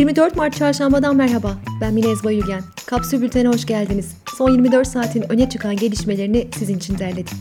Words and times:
24 0.00 0.36
Mart 0.36 0.56
Çarşamba'dan 0.56 1.16
merhaba. 1.16 1.56
Ben 1.80 1.94
Mine 1.94 2.10
Ezba 2.10 2.30
Yülgen. 2.30 2.62
Kapsül 2.86 3.22
Bülten'e 3.22 3.48
hoş 3.48 3.66
geldiniz. 3.66 4.14
Son 4.36 4.50
24 4.50 4.88
saatin 4.88 5.32
öne 5.32 5.48
çıkan 5.48 5.76
gelişmelerini 5.76 6.48
sizin 6.58 6.76
için 6.76 6.98
derledim. 6.98 7.36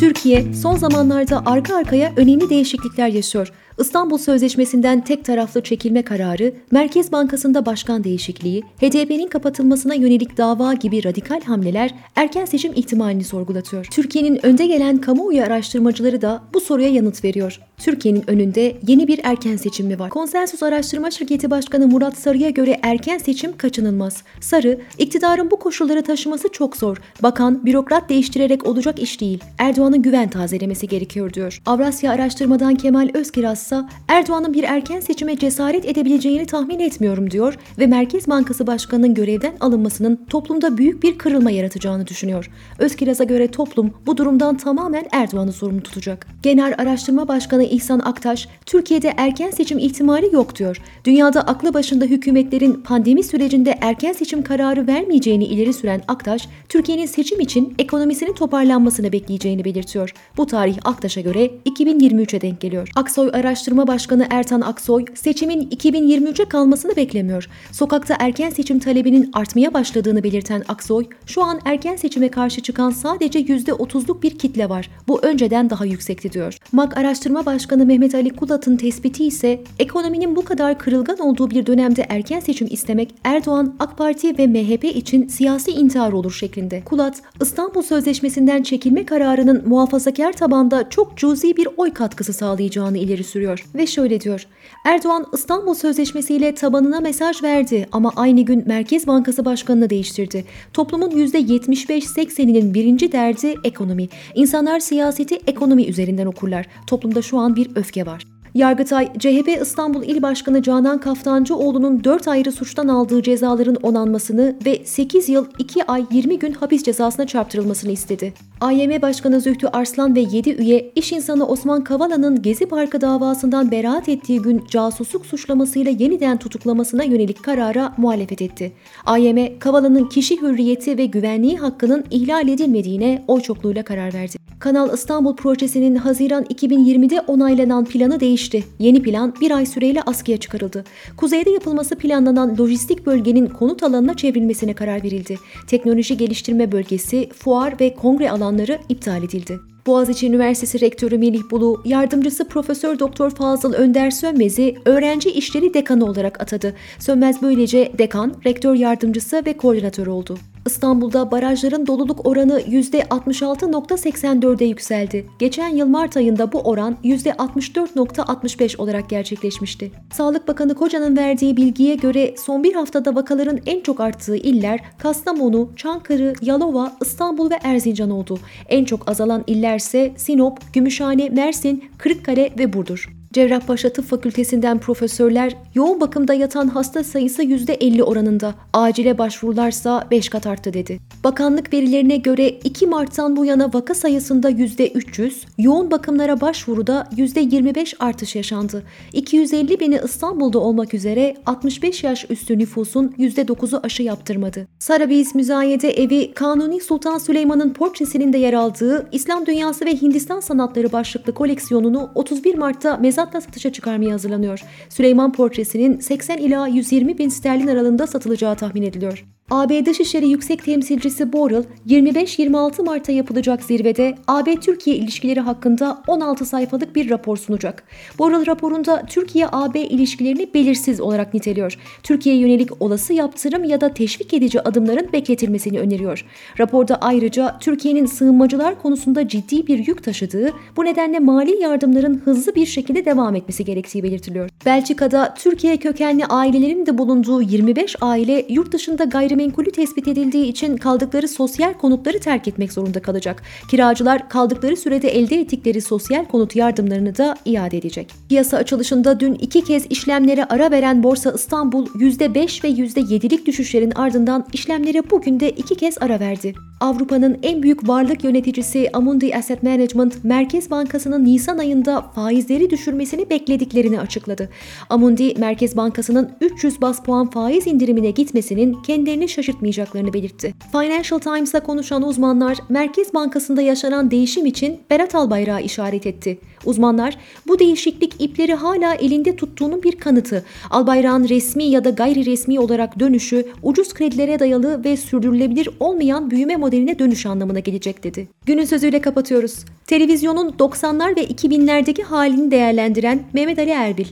Türkiye 0.00 0.54
son 0.54 0.76
zamanlarda 0.76 1.42
arka 1.46 1.76
arkaya 1.76 2.12
önemli 2.16 2.50
değişiklikler 2.50 3.08
yaşıyor. 3.08 3.52
İstanbul 3.78 4.18
Sözleşmesi'nden 4.18 5.04
tek 5.04 5.24
taraflı 5.24 5.62
çekilme 5.62 6.02
kararı, 6.02 6.54
Merkez 6.70 7.12
Bankası'nda 7.12 7.66
başkan 7.66 8.04
değişikliği, 8.04 8.62
HDP'nin 8.80 9.28
kapatılmasına 9.28 9.94
yönelik 9.94 10.36
dava 10.36 10.74
gibi 10.74 11.04
radikal 11.04 11.40
hamleler 11.40 11.94
erken 12.16 12.44
seçim 12.44 12.72
ihtimalini 12.74 13.24
sorgulatıyor. 13.24 13.84
Türkiye'nin 13.84 14.46
önde 14.46 14.66
gelen 14.66 14.98
kamuoyu 14.98 15.42
araştırmacıları 15.42 16.22
da 16.22 16.42
bu 16.54 16.60
soruya 16.60 16.88
yanıt 16.88 17.24
veriyor. 17.24 17.60
Türkiye'nin 17.78 18.30
önünde 18.30 18.76
yeni 18.86 19.08
bir 19.08 19.20
erken 19.22 19.56
seçim 19.56 19.86
mi 19.86 19.98
var? 19.98 20.10
Konsensus 20.10 20.62
Araştırma 20.62 21.10
Şirketi 21.10 21.50
Başkanı 21.50 21.86
Murat 21.86 22.18
Sarı'ya 22.18 22.50
göre 22.50 22.80
erken 22.82 23.18
seçim 23.18 23.56
kaçınılmaz. 23.56 24.22
Sarı, 24.40 24.80
iktidarın 24.98 25.50
bu 25.50 25.58
koşulları 25.58 26.02
taşıması 26.02 26.48
çok 26.52 26.76
zor. 26.76 26.96
Bakan, 27.22 27.66
bürokrat 27.66 28.08
değiştirerek 28.08 28.66
olacak 28.66 28.98
iş 28.98 29.20
değil. 29.20 29.44
Erdoğan'ın 29.58 30.02
güven 30.02 30.28
tazelemesi 30.28 30.88
gerekiyor 30.88 31.32
diyor. 31.32 31.62
Avrasya 31.66 32.12
Araştırmadan 32.12 32.74
Kemal 32.74 33.10
Özkiraz 33.14 33.62
ise 33.62 33.80
Erdoğan'ın 34.08 34.54
bir 34.54 34.64
erken 34.64 35.00
seçime 35.00 35.38
cesaret 35.38 35.84
edebileceğini 35.84 36.46
tahmin 36.46 36.80
etmiyorum 36.80 37.30
diyor 37.30 37.58
ve 37.78 37.86
Merkez 37.86 38.28
Bankası 38.28 38.66
Başkanı'nın 38.66 39.14
görevden 39.14 39.52
alınmasının 39.60 40.26
toplumda 40.30 40.78
büyük 40.78 41.02
bir 41.02 41.18
kırılma 41.18 41.50
yaratacağını 41.50 42.06
düşünüyor. 42.06 42.50
Özkiraz'a 42.78 43.24
göre 43.24 43.50
toplum 43.50 43.90
bu 44.06 44.16
durumdan 44.16 44.56
tamamen 44.56 45.06
Erdoğan'ı 45.12 45.52
sorumlu 45.52 45.82
tutacak. 45.82 46.26
Genel 46.42 46.74
Araştırma 46.78 47.28
Başkanı 47.28 47.67
İhsan 47.68 47.98
Aktaş, 47.98 48.48
Türkiye'de 48.66 49.14
erken 49.16 49.50
seçim 49.50 49.78
ihtimali 49.78 50.34
yok 50.34 50.58
diyor. 50.58 50.82
Dünyada 51.04 51.40
aklı 51.40 51.74
başında 51.74 52.04
hükümetlerin 52.04 52.72
pandemi 52.72 53.22
sürecinde 53.22 53.78
erken 53.80 54.12
seçim 54.12 54.42
kararı 54.42 54.86
vermeyeceğini 54.86 55.44
ileri 55.44 55.72
süren 55.72 56.02
Aktaş, 56.08 56.48
Türkiye'nin 56.68 57.06
seçim 57.06 57.40
için 57.40 57.74
ekonomisinin 57.78 58.32
toparlanmasını 58.32 59.12
bekleyeceğini 59.12 59.64
belirtiyor. 59.64 60.14
Bu 60.36 60.46
tarih 60.46 60.78
Aktaş'a 60.84 61.20
göre 61.20 61.50
2023'e 61.66 62.40
denk 62.40 62.60
geliyor. 62.60 62.88
Aksoy 62.96 63.30
Araştırma 63.32 63.86
Başkanı 63.86 64.26
Ertan 64.30 64.60
Aksoy, 64.60 65.04
seçimin 65.14 65.68
2023'e 65.68 66.44
kalmasını 66.44 66.96
beklemiyor. 66.96 67.48
Sokakta 67.72 68.16
erken 68.20 68.50
seçim 68.50 68.78
talebinin 68.78 69.30
artmaya 69.32 69.74
başladığını 69.74 70.22
belirten 70.22 70.64
Aksoy, 70.68 71.06
şu 71.26 71.42
an 71.44 71.60
erken 71.64 71.96
seçime 71.96 72.28
karşı 72.28 72.60
çıkan 72.60 72.90
sadece 72.90 73.40
%30'luk 73.40 74.22
bir 74.22 74.38
kitle 74.38 74.68
var. 74.68 74.90
Bu 75.08 75.20
önceden 75.22 75.70
daha 75.70 75.84
yüksekti 75.84 76.32
diyor. 76.32 76.56
MAK 76.72 76.96
Araştırma 76.96 77.46
Başkanı 77.46 77.57
Mehmet 77.66 78.14
Ali 78.14 78.30
Kulat'ın 78.30 78.76
tespiti 78.76 79.24
ise 79.24 79.60
ekonominin 79.78 80.36
bu 80.36 80.44
kadar 80.44 80.78
kırılgan 80.78 81.18
olduğu 81.18 81.50
bir 81.50 81.66
dönemde 81.66 82.06
erken 82.08 82.40
seçim 82.40 82.68
istemek 82.70 83.14
Erdoğan, 83.24 83.74
AK 83.78 83.98
Parti 83.98 84.38
ve 84.38 84.46
MHP 84.46 84.84
için 84.84 85.28
siyasi 85.28 85.70
intihar 85.70 86.12
olur 86.12 86.32
şeklinde. 86.32 86.82
Kulat, 86.84 87.22
İstanbul 87.42 87.82
Sözleşmesi'nden 87.82 88.62
çekilme 88.62 89.06
kararının 89.06 89.68
muhafazakar 89.68 90.32
tabanda 90.32 90.88
çok 90.88 91.16
cüzi 91.16 91.56
bir 91.56 91.68
oy 91.76 91.92
katkısı 91.92 92.32
sağlayacağını 92.32 92.98
ileri 92.98 93.24
sürüyor 93.24 93.64
ve 93.74 93.86
şöyle 93.86 94.20
diyor. 94.20 94.46
Erdoğan 94.84 95.26
İstanbul 95.34 95.74
Sözleşmesi 95.74 96.34
ile 96.34 96.54
tabanına 96.54 97.00
mesaj 97.00 97.42
verdi 97.42 97.86
ama 97.92 98.12
aynı 98.16 98.40
gün 98.40 98.64
Merkez 98.66 99.06
Bankası 99.06 99.44
Başkanı'nı 99.44 99.90
değiştirdi. 99.90 100.44
Toplumun 100.72 101.10
%75-80'inin 101.10 102.74
birinci 102.74 103.12
derdi 103.12 103.54
ekonomi. 103.64 104.08
İnsanlar 104.34 104.80
siyaseti 104.80 105.38
ekonomi 105.46 105.84
üzerinden 105.84 106.26
okurlar. 106.26 106.66
Toplumda 106.86 107.22
şu 107.22 107.38
an 107.38 107.47
bir 107.56 107.76
öfke 107.76 108.06
var. 108.06 108.24
Yargıtay, 108.58 109.12
CHP 109.18 109.48
İstanbul 109.62 110.02
İl 110.02 110.22
Başkanı 110.22 110.62
Canan 110.62 111.00
Kaftancıoğlu'nun 111.00 112.04
4 112.04 112.28
ayrı 112.28 112.52
suçtan 112.52 112.88
aldığı 112.88 113.22
cezaların 113.22 113.74
onanmasını 113.74 114.56
ve 114.66 114.84
8 114.84 115.28
yıl 115.28 115.46
2 115.58 115.84
ay 115.84 116.04
20 116.12 116.38
gün 116.38 116.52
hapis 116.52 116.82
cezasına 116.82 117.26
çarptırılmasını 117.26 117.92
istedi. 117.92 118.34
AYM 118.60 119.02
Başkanı 119.02 119.40
Zühtü 119.40 119.66
Arslan 119.66 120.16
ve 120.16 120.20
7 120.20 120.50
üye 120.50 120.92
iş 120.94 121.12
insanı 121.12 121.46
Osman 121.46 121.84
Kavala'nın 121.84 122.42
Gezi 122.42 122.66
Parkı 122.66 123.00
davasından 123.00 123.70
beraat 123.70 124.08
ettiği 124.08 124.42
gün 124.42 124.64
casusluk 124.70 125.26
suçlamasıyla 125.26 125.90
yeniden 125.90 126.36
tutuklamasına 126.36 127.04
yönelik 127.04 127.42
karara 127.42 127.94
muhalefet 127.96 128.42
etti. 128.42 128.72
AYM, 129.06 129.58
Kavala'nın 129.58 130.04
kişi 130.04 130.42
hürriyeti 130.42 130.98
ve 130.98 131.06
güvenliği 131.06 131.56
hakkının 131.56 132.04
ihlal 132.10 132.48
edilmediğine 132.48 133.24
oy 133.28 133.40
çokluğuyla 133.40 133.82
karar 133.82 134.14
verdi. 134.14 134.48
Kanal 134.58 134.94
İstanbul 134.94 135.36
projesinin 135.36 135.94
Haziran 135.94 136.44
2020'de 136.44 137.20
onaylanan 137.20 137.84
planı 137.84 138.20
değişti. 138.52 138.70
Yeni 138.78 139.02
plan 139.02 139.34
bir 139.40 139.50
ay 139.50 139.66
süreyle 139.66 140.02
askıya 140.02 140.36
çıkarıldı. 140.36 140.84
Kuzeyde 141.16 141.50
yapılması 141.50 141.96
planlanan 141.96 142.56
lojistik 142.58 143.06
bölgenin 143.06 143.46
konut 143.46 143.82
alanına 143.82 144.14
çevrilmesine 144.14 144.74
karar 144.74 145.02
verildi. 145.02 145.38
Teknoloji 145.66 146.16
geliştirme 146.16 146.72
bölgesi, 146.72 147.28
fuar 147.28 147.80
ve 147.80 147.94
kongre 147.94 148.30
alanları 148.30 148.78
iptal 148.88 149.22
edildi. 149.22 149.58
Boğaziçi 149.86 150.26
Üniversitesi 150.26 150.80
Rektörü 150.80 151.18
Melih 151.18 151.42
Bulu, 151.50 151.82
yardımcısı 151.84 152.48
Profesör 152.48 152.98
Doktor 152.98 153.30
Fazıl 153.30 153.72
Önder 153.72 154.10
Sönmez'i 154.10 154.74
öğrenci 154.84 155.30
işleri 155.30 155.74
dekanı 155.74 156.04
olarak 156.04 156.42
atadı. 156.42 156.74
Sönmez 156.98 157.42
böylece 157.42 157.92
dekan, 157.98 158.34
rektör 158.46 158.74
yardımcısı 158.74 159.42
ve 159.46 159.52
koordinatör 159.52 160.06
oldu. 160.06 160.38
İstanbul'da 160.68 161.30
barajların 161.30 161.86
doluluk 161.86 162.26
oranı 162.26 162.60
%66.84'e 162.60 164.66
yükseldi. 164.66 165.26
Geçen 165.38 165.68
yıl 165.68 165.86
Mart 165.86 166.16
ayında 166.16 166.52
bu 166.52 166.60
oran 166.60 166.96
%64.65 167.04 168.76
olarak 168.76 169.10
gerçekleşmişti. 169.10 169.92
Sağlık 170.12 170.48
Bakanı 170.48 170.74
Koca'nın 170.74 171.16
verdiği 171.16 171.56
bilgiye 171.56 171.94
göre 171.94 172.34
son 172.38 172.64
bir 172.64 172.74
haftada 172.74 173.14
vakaların 173.14 173.58
en 173.66 173.80
çok 173.80 174.00
arttığı 174.00 174.36
iller 174.36 174.80
Kastamonu, 174.98 175.70
Çankırı, 175.76 176.34
Yalova, 176.42 176.92
İstanbul 177.02 177.50
ve 177.50 177.58
Erzincan 177.62 178.10
oldu. 178.10 178.38
En 178.68 178.84
çok 178.84 179.10
azalan 179.10 179.44
illerse 179.46 180.12
Sinop, 180.16 180.58
Gümüşhane, 180.72 181.28
Mersin, 181.28 181.84
Kırıkkale 181.98 182.50
ve 182.58 182.72
Burdur. 182.72 183.17
Cerrahpaşa 183.32 183.88
Tıp 183.88 184.04
Fakültesinden 184.04 184.78
profesörler 184.78 185.56
yoğun 185.74 186.00
bakımda 186.00 186.34
yatan 186.34 186.68
hasta 186.68 187.04
sayısı 187.04 187.42
%50 187.42 188.02
oranında, 188.02 188.54
acile 188.72 189.18
başvurularsa 189.18 190.04
5 190.10 190.28
kat 190.28 190.46
arttı 190.46 190.72
dedi. 190.72 191.00
Bakanlık 191.24 191.72
verilerine 191.72 192.16
göre 192.16 192.48
2 192.48 192.86
Mart'tan 192.86 193.36
bu 193.36 193.44
yana 193.44 193.74
vaka 193.74 193.94
sayısında 193.94 194.50
%300, 194.50 195.32
yoğun 195.58 195.90
bakımlara 195.90 196.40
başvuruda 196.40 197.08
%25 197.16 197.94
artış 197.98 198.36
yaşandı. 198.36 198.82
250 199.12 199.80
bini 199.80 200.00
İstanbul'da 200.04 200.58
olmak 200.58 200.94
üzere 200.94 201.36
65 201.46 202.04
yaş 202.04 202.26
üstü 202.30 202.58
nüfusun 202.58 203.14
%9'u 203.18 203.80
aşı 203.82 204.02
yaptırmadı. 204.02 204.66
Sarabiz 204.78 205.34
Müzayede 205.34 205.90
Evi 205.90 206.32
Kanuni 206.34 206.80
Sultan 206.80 207.18
Süleyman'ın 207.18 207.72
portresinin 207.72 208.32
de 208.32 208.38
yer 208.38 208.52
aldığı 208.52 209.08
İslam 209.12 209.46
Dünyası 209.46 209.84
ve 209.84 209.96
Hindistan 210.02 210.40
Sanatları 210.40 210.92
başlıklı 210.92 211.34
koleksiyonunu 211.34 212.10
31 212.14 212.54
Mart'ta 212.54 212.96
mezatla 213.18 213.40
satışa 213.40 213.72
çıkarmaya 213.72 214.12
hazırlanıyor. 214.12 214.60
Süleyman 214.88 215.32
portresinin 215.32 216.00
80 216.00 216.38
ila 216.38 216.66
120 216.66 217.18
bin 217.18 217.28
sterlin 217.28 217.66
aralığında 217.66 218.06
satılacağı 218.06 218.56
tahmin 218.56 218.82
ediliyor. 218.82 219.24
AB 219.50 219.86
Dışişleri 219.86 220.28
Yüksek 220.28 220.64
Temsilcisi 220.64 221.32
Borrell, 221.32 221.64
25-26 221.88 222.84
Mart'ta 222.84 223.12
yapılacak 223.12 223.62
zirvede 223.64 224.14
AB-Türkiye 224.26 224.96
ilişkileri 224.96 225.40
hakkında 225.40 226.02
16 226.06 226.44
sayfalık 226.44 226.96
bir 226.96 227.10
rapor 227.10 227.36
sunacak. 227.36 227.82
Borrell 228.18 228.46
raporunda 228.46 229.02
Türkiye-AB 229.06 229.80
ilişkilerini 229.80 230.54
belirsiz 230.54 231.00
olarak 231.00 231.34
niteliyor. 231.34 231.78
Türkiye'ye 232.02 232.40
yönelik 232.40 232.82
olası 232.82 233.14
yaptırım 233.14 233.64
ya 233.64 233.80
da 233.80 233.94
teşvik 233.94 234.34
edici 234.34 234.60
adımların 234.60 235.12
bekletilmesini 235.12 235.80
öneriyor. 235.80 236.24
Raporda 236.58 236.96
ayrıca 236.96 237.58
Türkiye'nin 237.60 238.06
sığınmacılar 238.06 238.82
konusunda 238.82 239.28
ciddi 239.28 239.66
bir 239.66 239.86
yük 239.86 240.04
taşıdığı, 240.04 240.52
bu 240.76 240.84
nedenle 240.84 241.18
mali 241.18 241.62
yardımların 241.62 242.22
hızlı 242.24 242.54
bir 242.54 242.66
şekilde 242.66 243.04
devam 243.04 243.34
etmesi 243.34 243.64
gerektiği 243.64 244.02
belirtiliyor. 244.02 244.50
Belçika'da 244.66 245.34
Türkiye 245.34 245.76
kökenli 245.76 246.26
ailelerin 246.26 246.86
de 246.86 246.98
bulunduğu 246.98 247.42
25 247.42 247.96
aile 248.00 248.46
yurt 248.48 248.72
dışında 248.72 249.04
gayrimenkul 249.04 249.37
gayrimenkulü 249.38 249.70
tespit 249.70 250.08
edildiği 250.08 250.46
için 250.46 250.76
kaldıkları 250.76 251.28
sosyal 251.28 251.74
konutları 251.74 252.18
terk 252.18 252.48
etmek 252.48 252.72
zorunda 252.72 253.02
kalacak. 253.02 253.42
Kiracılar 253.70 254.28
kaldıkları 254.28 254.76
sürede 254.76 255.08
elde 255.08 255.40
ettikleri 255.40 255.80
sosyal 255.80 256.24
konut 256.24 256.56
yardımlarını 256.56 257.16
da 257.16 257.36
iade 257.44 257.78
edecek. 257.78 258.10
Piyasa 258.28 258.56
açılışında 258.56 259.20
dün 259.20 259.34
iki 259.34 259.64
kez 259.64 259.86
işlemlere 259.90 260.44
ara 260.44 260.70
veren 260.70 261.02
Borsa 261.02 261.32
İstanbul 261.32 261.86
%5 261.86 262.64
ve 262.64 262.68
%7'lik 262.68 263.46
düşüşlerin 263.46 263.90
ardından 263.90 264.46
işlemlere 264.52 265.10
bugün 265.10 265.40
de 265.40 265.50
iki 265.50 265.74
kez 265.74 265.98
ara 266.00 266.20
verdi. 266.20 266.54
Avrupa'nın 266.80 267.38
en 267.42 267.62
büyük 267.62 267.88
varlık 267.88 268.24
yöneticisi 268.24 268.90
Amundi 268.92 269.36
Asset 269.36 269.62
Management, 269.62 270.24
Merkez 270.24 270.70
Bankası'nın 270.70 271.24
Nisan 271.24 271.58
ayında 271.58 272.02
faizleri 272.02 272.70
düşürmesini 272.70 273.30
beklediklerini 273.30 274.00
açıkladı. 274.00 274.48
Amundi, 274.90 275.34
Merkez 275.38 275.76
Bankası'nın 275.76 276.30
300 276.40 276.80
bas 276.80 277.02
puan 277.02 277.30
faiz 277.30 277.66
indirimine 277.66 278.10
gitmesinin 278.10 278.82
kendilerini 278.82 279.27
şaşırtmayacaklarını 279.28 280.12
belirtti. 280.12 280.54
Financial 280.72 281.18
Times'la 281.18 281.60
konuşan 281.60 282.02
uzmanlar, 282.02 282.58
Merkez 282.68 283.14
Bankası'nda 283.14 283.62
yaşanan 283.62 284.10
değişim 284.10 284.46
için 284.46 284.80
Berat 284.90 285.14
Albayrak'ı 285.14 285.64
işaret 285.64 286.06
etti. 286.06 286.38
Uzmanlar, 286.64 287.16
bu 287.46 287.58
değişiklik 287.58 288.14
ipleri 288.18 288.54
hala 288.54 288.94
elinde 288.94 289.36
tuttuğunun 289.36 289.82
bir 289.82 289.92
kanıtı. 289.92 290.44
Albayrak'ın 290.70 291.28
resmi 291.28 291.64
ya 291.64 291.84
da 291.84 291.90
gayri 291.90 292.26
resmi 292.26 292.60
olarak 292.60 293.00
dönüşü, 293.00 293.46
ucuz 293.62 293.94
kredilere 293.94 294.38
dayalı 294.38 294.84
ve 294.84 294.96
sürdürülebilir 294.96 295.68
olmayan 295.80 296.30
büyüme 296.30 296.56
modeline 296.56 296.98
dönüş 296.98 297.26
anlamına 297.26 297.58
gelecek 297.58 298.04
dedi. 298.04 298.28
Günün 298.46 298.64
sözüyle 298.64 299.00
kapatıyoruz. 299.00 299.64
Televizyonun 299.86 300.50
90'lar 300.50 301.16
ve 301.16 301.24
2000'lerdeki 301.24 302.02
halini 302.02 302.50
değerlendiren 302.50 303.22
Mehmet 303.32 303.58
Ali 303.58 303.70
Erbil. 303.70 304.06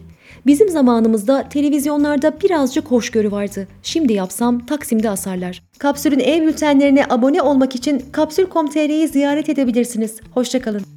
Bizim 0.46 0.68
zamanımızda 0.68 1.48
televizyonlarda 1.48 2.40
birazcık 2.40 2.86
hoşgörü 2.86 3.30
vardı. 3.30 3.68
Şimdi 3.82 4.12
yapsam 4.12 4.66
Taksim'de 4.66 5.10
asarlar. 5.10 5.62
Kapsül'ün 5.78 6.20
e-bültenlerine 6.20 7.04
abone 7.08 7.42
olmak 7.42 7.74
için 7.74 8.04
kapsül.com.tr'yi 8.12 9.08
ziyaret 9.08 9.48
edebilirsiniz. 9.48 10.20
Hoşçakalın. 10.34 10.95